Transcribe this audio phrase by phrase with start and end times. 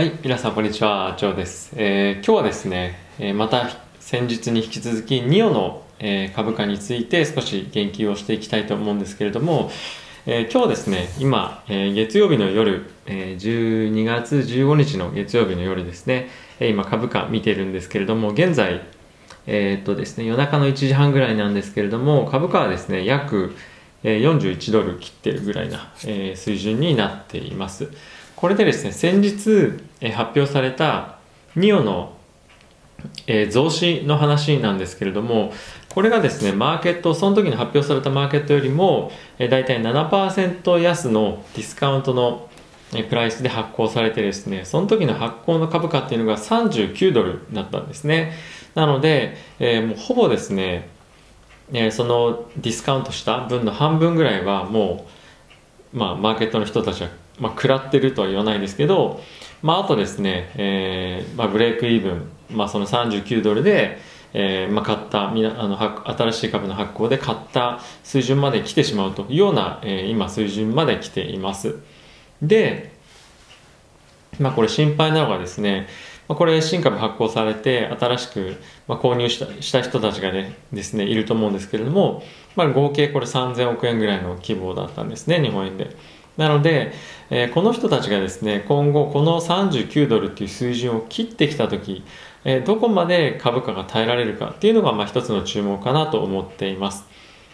[0.00, 1.74] はい、皆さんこんにちは、ジョーです。
[1.76, 3.68] えー今日はですね、えーまた
[3.98, 9.70] 先日に引き続き、ニオの、えー株価について少し言及をしていきたいと思うんですけれども、
[10.24, 16.30] えー今日ですね、今、えー月曜日の夜、えー12月15日の月曜日の夜ですね、
[16.60, 18.80] えー今株価見てるんですけれども、現在、
[19.46, 23.54] えーっとですね、夜中の1時半ぐらいなんですけれども、株価はですね、約、
[24.02, 27.90] 41ドル切ってるぐらいな、えー水準になっています。
[28.40, 31.18] これでですね、先日、え発表された
[31.56, 32.16] ニオの、
[33.26, 35.52] え増資の話なんですけれども、
[35.90, 42.48] これがですね、マーケット、その時に発表されたマーケットよりも、え、大体7%安のディスカウントの
[43.10, 48.32] プライスで発行されてですね、その時の発行の株価っていうのが39ドルだったんですね。
[48.74, 50.88] なので、えーもうほぼですね、
[51.74, 55.06] えーそのディスカウントした分の半分ぐらいはも
[55.92, 59.20] う、まあ、マーケットの人たちは、まあ、食らってるとは言わないですけど、
[59.62, 63.98] まあ、あとですね、えーまあ、ブレイクイーブン、まあ、その39ドルで、
[64.32, 65.78] えーまあ、買ったみなあの
[66.16, 71.76] 新しい株の発行で買った水準まで来てしまうというような、えー今水準まで来ています。
[72.42, 72.92] で、
[74.38, 75.88] まあ、これ心配なのがですね、
[76.28, 78.56] まあ、これ新株発行されて新しく、
[78.86, 82.22] まあ、購入したした人たちがねですねいると思うんですけれども、
[82.54, 85.96] まあ、合計これ3000億円ぐらいの規模だったんですね日本円で。
[86.36, 86.92] なので、
[87.30, 92.04] えーこの人たちがですね今後この39ドルっていう水準を切ってきた時、
[92.44, 97.04] えーどこまで株価が耐えられるかっていうのがまあ一つの注目かなと思っています。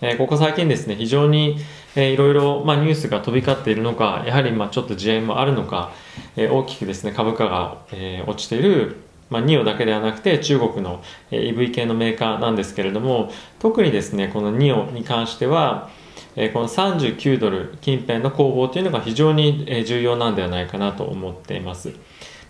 [0.00, 1.56] えーここ最近ですね、非常に、
[1.96, 5.92] えーいろいろ、まあ、ニュースが飛び交っているのか、やはり、まあ、ちょっと自演もあるのか、
[6.36, 8.96] えー大きくですね、株価が、えー落ちている、
[9.30, 15.90] まあ、ニオだけではなくて、中国の、えー EV 系のメーカーなんですけれども、特にですね、このニオに関しては、
[16.36, 21.92] えこの39ドル近辺の攻防というのが非常に、重要なんではないかなと思っています。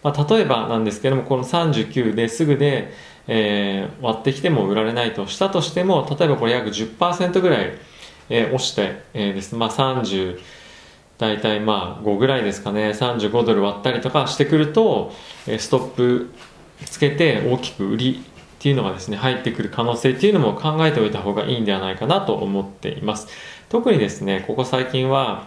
[0.02, 2.92] まあ、例えばなんですけども、この39ですぐで、
[3.27, 7.72] えー割ってきても売られないとしたとしても、例えばこれ約10%ぐらい、
[8.31, 10.38] えー落ちて、えーですまあ、30、
[11.19, 15.12] 大体まあ5ぐらいですかね、35ドル割ったりとかしてくると、
[15.47, 16.31] えストップ
[16.84, 18.22] つけて大きく売り
[18.59, 23.28] っていうのがですね、入ってくる可能性っていうのも考えておいた方がいいんではないかなと思っています。
[23.69, 25.47] 特にですね、ここ最近は、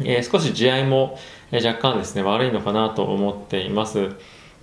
[0.00, 1.16] えー少し地合いも、
[1.52, 4.10] え若干ですね悪いのかなと思っています、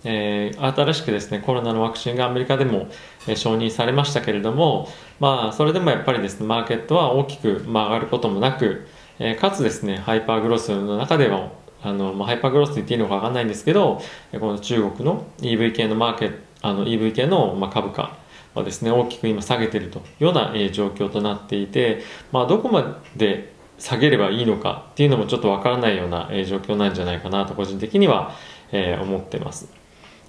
[0.04, 2.90] えー新しくですねコロナのワクチンがアメリカでも、
[3.26, 4.90] え承認されましたけれども
[5.22, 8.86] まあそれでもやっぱりですねマーケットは大きく、まあ、上がることもなく、
[9.20, 11.54] えかつですねハイパーグロスの中では
[11.84, 14.02] あの、まあ、ハイパーグロスと言っていいのかわかんないんですけど
[14.34, 18.18] この中国の EV 系のマーケットあの EV 系の、まあ、株価
[18.56, 22.02] はですね大きく今下げてるというような、え状況となっていて、
[22.32, 28.34] まあ、どこまで下げればいいのかっていうのもちょっとわからないような、え状況なんじゃないかなと個人的には、
[28.72, 29.72] え思ってます、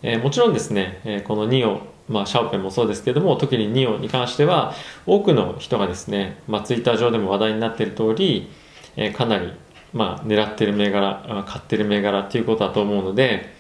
[0.03, 4.75] えもちろんですね、えこのニオまあ、シャオペンもそうですけども特にニオに関しては
[5.07, 8.49] 多くの人がですね、まあ、ツイッター上でも話題になっている通り、
[8.97, 9.53] えかなり、
[9.93, 13.56] まあ、狙ってる銘柄買ってる銘柄っていうことだと思うので、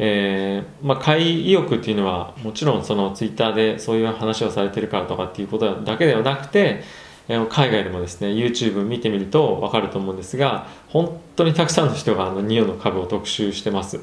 [0.00, 6.82] えーまあ、買い意欲っていうのはもちろんそのツイッターでそういう話をされてるからとかっていうことだけではなくて、
[7.28, 14.00] えー海外でもですね YouTube 見てみると分かると思うんですが本当にたくさんの人があのニオの株を特集してます、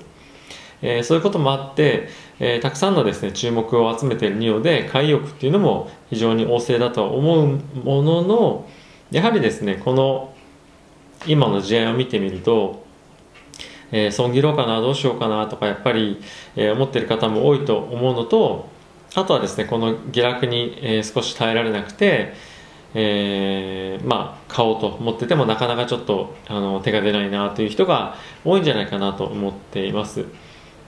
[0.84, 8.70] えーそういうこともあって、えーたくさんのですね注目を集めているニオで買い意欲っていうのも非常に旺盛だとは思うものの
[9.12, 10.36] やはりですねこの
[11.26, 12.85] 今の事案を見てみると
[13.92, 16.22] えー損切ろうかなどうしようかなとかやっぱり、
[16.56, 18.68] えー思ってる方も多いと思うのと
[19.16, 22.34] あとはですねこの下落に、えー少し耐えられなくて、
[22.94, 30.26] えーまあ買おうと思っててもなかなかちょっとあの手が出ないなという人が多いんじゃないかなと思っています。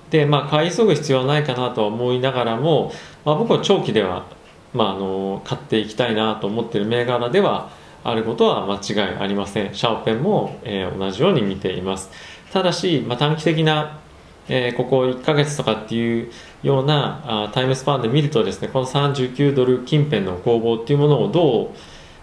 [0.10, 2.94] でまあ買い急ぐ必要はないかなと思いながらも、
[3.26, 4.26] まあ、僕は長期では、
[4.74, 7.72] まあ、あの買っていきたいなと思ってる銘柄では
[8.06, 9.74] あることは間違いありません。
[9.74, 12.10] シャオペンも、えー同じように見ています。
[12.52, 14.00] ただし、まあ、短期的な、
[14.50, 16.32] えーここ1ヶ月とかっていう
[16.64, 21.70] ようなあタイムスパンで見るとですねこの39ドル近辺の攻防っていうものをどう、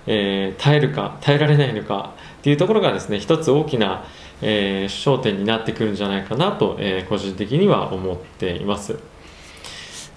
[0.07, 4.05] えー耐えるか耐えられないのかっていうところがですね一つ大きな、
[4.41, 8.99] えー焦点になってくるんじゃないかなと、えー個人的には思っています。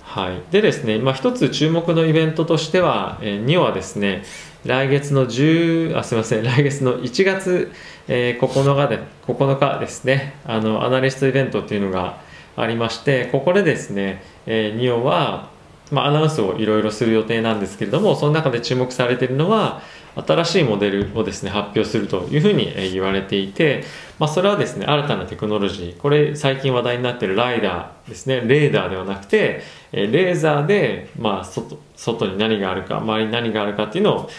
[0.08, 4.24] はい、でですね、まあ、一つ注目のイベントとしては、えー、2はですね
[4.68, 7.72] 来月の10あすみません来月の1月、
[8.10, 10.34] えー9日で9日ですね。
[10.46, 12.18] あのアナリストイベントっていうのが
[12.58, 15.50] ありましてここでですね、えー、ニオは、
[15.90, 19.82] まあ、アナウンスをいろいろする予定なんですけれどもその中で注目されているのは
[20.16, 23.86] 新しいモデルをですね発表するというふうにえ言われていて、
[24.20, 28.42] まあ、それはですね新たなテクノロジーこれ最近話題になっているライダーですね。
[28.42, 29.62] レーダーではなくて、
[29.92, 34.30] レーザーで、まあ外、外に何があるか周りに何があるかっていうのを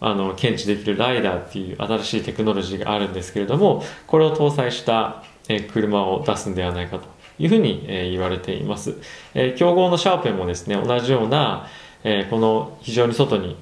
[0.00, 7.06] あの検知できるライダーっていう新しいテクノロジーがあるんですけれどもこれを搭載した、え車を出すんではないかと
[7.38, 8.96] いうふうに、え言われています、
[9.34, 11.68] え競合のシャーペンもですね同じような、
[12.02, 13.56] えこの非常に外に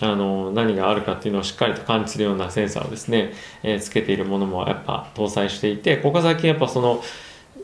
[0.00, 3.32] あの何があるかっていうのをしっかりと感知するようなセンサーをですね、
[3.62, 7.02] え、つけているものもやっぱ搭載していてここ最近やっぱその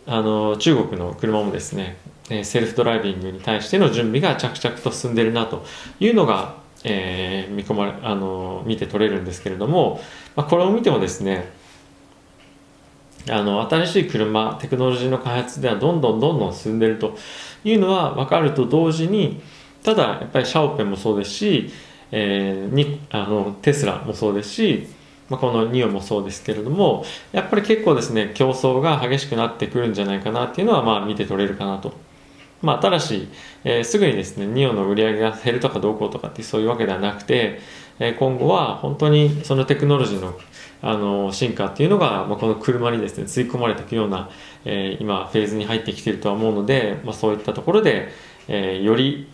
[0.06, 1.96] あの中国の車もですね
[2.44, 5.64] セルフドライビングに対しての準備が着々と進んでいるなと
[5.98, 10.00] いうのが、えー、見込まれあの見て取れるんですけれども、
[10.34, 11.52] まあ、これを見てもですね
[13.28, 17.16] あの新しい車テクノロジーの開発ではどんどんどんどん進んでると
[17.64, 19.42] いうのは分かると同時に
[19.82, 21.70] ただやっぱりシャオペンもそうですし
[22.12, 24.86] えー、にあのテスラもそうですし、
[25.28, 31.92] まあ、このニオもそうですけれどもやっぱり結構ですね競争が激しくなってくるんじゃないかなっていうのはまあ見て取れるかなと。
[32.62, 33.28] まあ、ただし、
[33.64, 37.58] えー、すぐにですね、ニオの売り上げが減るとかどうこうとかってそういうわけではなくて、
[37.98, 40.38] えー、今後は本当にそのテクノロジーの
[40.82, 44.30] あの進化っていうのが、まあ、この車にですね、吸い込まれていくような、
[44.64, 48.08] えー、今フェーズに入ってきているとは思うので、まあ、そういったところで、
[48.48, 49.28] え、より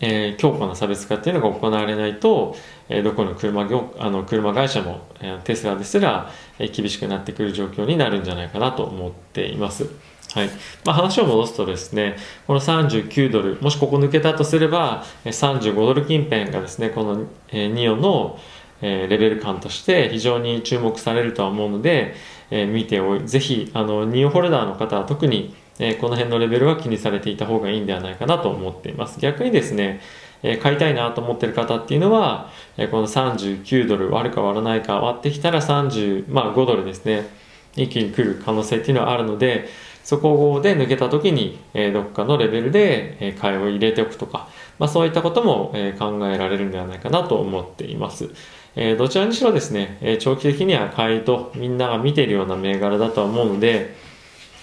[0.00, 2.56] えー、強固な差別化っていうのが行われないと、
[2.88, 9.88] えー、どこの車業あの車会社も、えー、テスラですら、え厳しくなってくる状況になるんじゃないかなと思っています。
[10.34, 10.48] はい
[10.84, 12.16] まあ、話を戻すとですね、
[12.48, 18.38] この39ドル、もしここ抜けたとすれば、35ドル近辺がですね、この、えニオの、
[18.82, 22.14] えレベル感として非常に注目されるとは思うので、
[22.50, 29.18] え見ておい、ぜひ、あの、ニオホルダーの方は特にえこの辺のレベルは気にされていた方がいいんではないかなと思っています。
[29.20, 30.00] 逆にですね、
[30.42, 37.28] え買いたいなと思ってる方っていうのは、えこの39ドル割るか割らないか割ってきたら30、まあ5ドルですね、
[37.76, 39.68] 一気に来る可能性っていうのはあるので、
[40.04, 44.48] そこで抜けた時に、えどっかのレベルで、え買いを入れておくとか、
[44.78, 48.28] まあそういったことも、え考えられるんではないかなと思っています。
[48.76, 53.94] えどちらにしろですね、え長期的には買いとみんなが見ているような銘柄だとは思うので、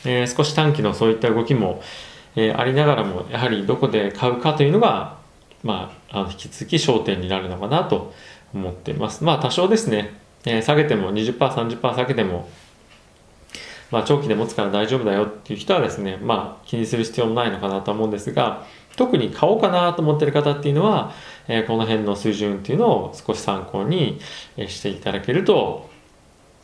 [0.05, 1.81] えー、少し短期のそういった動きも、
[2.35, 5.17] えー、ありながらもやはりどこで買うかというのが、
[5.63, 8.13] まあ、あの引き続き焦点になるのかなと
[8.53, 9.23] 思っています。
[9.23, 10.13] まあ多少ですね、
[10.45, 12.49] えー、下げても20%、30%下げても、
[13.91, 18.65] まあ長期で持つから大丈夫だよっていう人はですね、まあ気にする必要もないのかなと思うんですが、
[18.95, 21.13] 特に買おうかなと思ってる方っていうのは、
[21.47, 24.19] えー、この辺の水準っていうのを少し参考に
[24.67, 25.89] していただけると、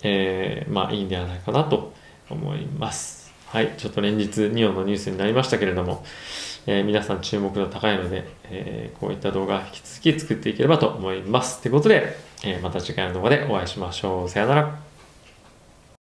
[0.04, 1.94] えー、まあいいんではないかなと
[2.30, 3.27] 思います。
[3.50, 6.04] はい、ちょっと連日ニオンのニュースになりましたけれども、
[6.66, 11.62] えー、皆さん注目度高いので、えー、こういった動画引き続き作っていければと思います。
[11.62, 14.30] ということで、えー、また次回の動画でお会いしましょう。
[14.30, 14.87] さよなら。